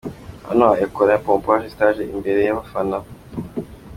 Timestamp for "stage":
1.75-2.03